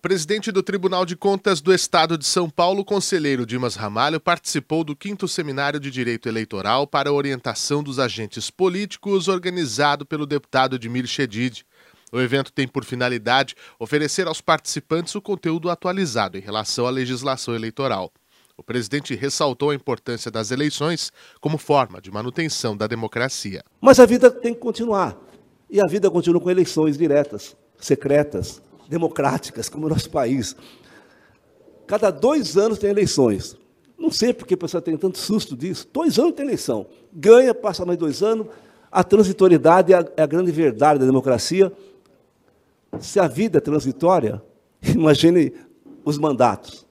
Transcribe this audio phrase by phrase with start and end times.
[0.00, 4.96] presidente do Tribunal de Contas do Estado de São Paulo, conselheiro Dimas Ramalho, participou do
[4.96, 11.06] quinto seminário de Direito Eleitoral para a orientação dos agentes políticos, organizado pelo deputado Edmir
[11.06, 11.66] Chedid.
[12.10, 17.54] O evento tem por finalidade oferecer aos participantes o conteúdo atualizado em relação à legislação
[17.54, 18.10] eleitoral.
[18.56, 23.62] O presidente ressaltou a importância das eleições como forma de manutenção da democracia.
[23.80, 25.16] Mas a vida tem que continuar.
[25.68, 30.56] E a vida continua com eleições diretas, secretas, democráticas, como o nosso país.
[31.86, 33.56] Cada dois anos tem eleições.
[33.96, 35.88] Não sei porque a pessoa tem tanto susto disso.
[35.92, 36.86] Dois anos tem eleição.
[37.12, 38.48] Ganha, passa mais dois anos.
[38.90, 41.72] A transitoriedade é a, é a grande verdade da democracia.
[42.98, 44.42] Se a vida é transitória,
[44.82, 45.52] imagine
[46.04, 46.84] os mandatos.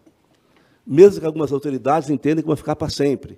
[0.88, 3.38] Mesmo que algumas autoridades entendem que vão ficar para sempre.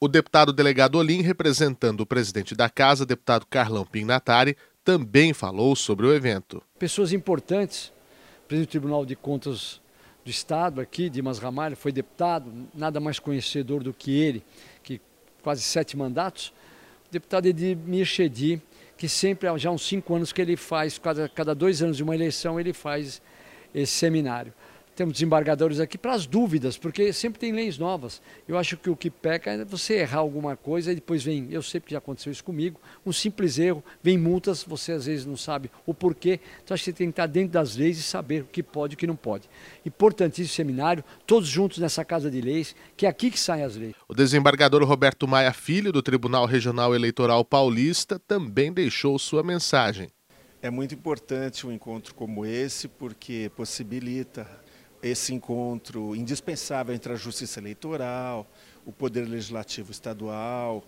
[0.00, 6.06] O deputado delegado Olim, representando o presidente da casa, deputado Carlão Pignatari, também falou sobre
[6.06, 6.62] o evento.
[6.78, 7.92] Pessoas importantes
[8.48, 9.80] presidente do Tribunal de Contas
[10.24, 14.42] do Estado aqui, Dimas Ramalho, foi deputado, nada mais conhecedor do que ele,
[14.82, 15.00] que
[15.42, 16.48] quase sete mandatos.
[17.08, 18.60] O deputado Edmir Chedi,
[18.96, 22.02] que sempre, há já uns cinco anos que ele faz, cada, cada dois anos de
[22.02, 23.20] uma eleição, ele faz
[23.74, 24.52] esse seminário
[24.98, 28.20] temos desembargadores aqui para as dúvidas, porque sempre tem leis novas.
[28.48, 31.62] Eu acho que o que peca é você errar alguma coisa e depois vem, eu
[31.62, 35.36] sei porque já aconteceu isso comigo, um simples erro, vem multas, você às vezes não
[35.36, 36.40] sabe o porquê.
[36.64, 38.94] Então acho que você tem que estar dentro das leis e saber o que pode
[38.94, 39.48] e o que não pode.
[39.86, 43.94] Importantíssimo seminário, todos juntos nessa casa de leis, que é aqui que saem as leis.
[44.08, 50.08] O desembargador Roberto Maia Filho, do Tribunal Regional Eleitoral Paulista, também deixou sua mensagem.
[50.60, 54.66] É muito importante um encontro como esse, porque possibilita
[55.02, 58.46] esse encontro indispensável entre a Justiça Eleitoral,
[58.84, 60.84] o Poder Legislativo Estadual,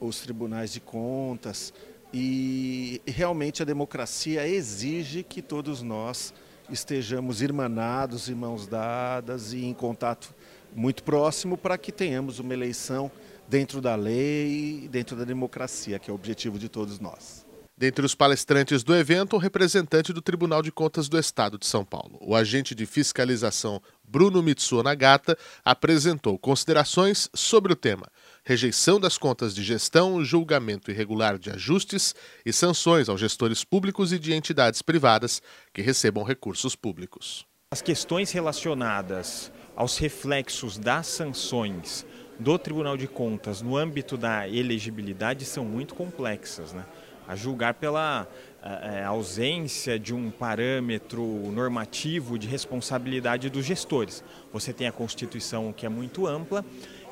[0.00, 1.72] os tribunais de contas.
[2.12, 6.34] E realmente a democracia exige que todos nós
[6.70, 10.34] estejamos irmanados, mãos dadas e em contato
[10.74, 13.10] muito próximo para que tenhamos uma eleição
[13.48, 17.46] dentro da lei, dentro da democracia, que é o objetivo de todos nós.
[17.82, 21.84] Dentre os palestrantes do evento, o representante do Tribunal de Contas do Estado de São
[21.84, 22.16] Paulo.
[22.20, 28.06] O agente de fiscalização Bruno Mitsuo Nagata apresentou considerações sobre o tema:
[28.44, 32.14] rejeição das contas de gestão, julgamento irregular de ajustes
[32.46, 35.42] e sanções aos gestores públicos e de entidades privadas
[35.74, 37.44] que recebam recursos públicos.
[37.72, 42.06] As questões relacionadas aos reflexos das sanções
[42.38, 46.84] do Tribunal de Contas no âmbito da elegibilidade são muito complexas, né?
[47.26, 48.26] A julgar pela
[48.62, 54.22] é, ausência de um parâmetro normativo de responsabilidade dos gestores.
[54.52, 56.64] Você tem a Constituição que é muito ampla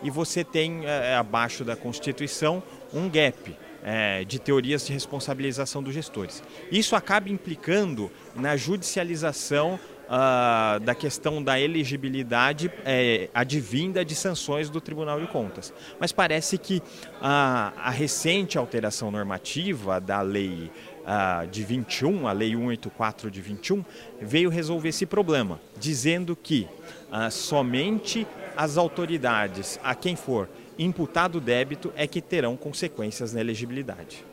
[0.03, 2.63] e você tem é, abaixo da Constituição
[2.93, 6.43] um gap é, de teorias de responsabilização dos gestores.
[6.71, 9.79] Isso acaba implicando na judicialização
[10.11, 15.73] uh, da questão da elegibilidade é, advinda de sanções do Tribunal de Contas.
[16.01, 16.83] Mas parece que
[17.21, 20.71] a, a recente alteração normativa da lei
[21.01, 23.85] uh, de 21, a lei 184 de 21,
[24.21, 26.67] veio resolver esse problema, dizendo que
[27.11, 28.27] uh, somente
[28.57, 34.25] as autoridades, a quem for imputado débito, é que terão consequências na elegibilidade.